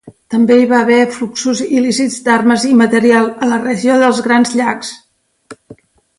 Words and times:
També 0.33 0.55
hi 0.59 0.63
va 0.69 0.77
haver 0.85 1.01
fluxos 1.17 1.61
il·lícits 1.65 2.17
d'armes 2.29 2.65
i 2.71 2.73
material 2.81 3.29
a 3.45 3.51
la 3.53 3.61
regió 3.67 4.01
dels 4.05 4.25
Grans 4.29 4.57
Llacs. 4.63 4.93